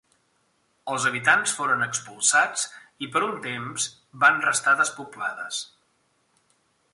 Els 0.93 1.03
habitants 1.09 1.51
foren 1.57 1.85
expulsats 1.87 2.63
i 3.07 3.11
per 3.17 3.23
un 3.27 3.37
temps 3.45 3.87
van 4.25 4.41
restar 4.47 4.75
despoblades. 4.81 5.61